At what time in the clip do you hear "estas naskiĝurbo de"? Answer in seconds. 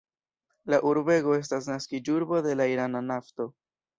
1.41-2.57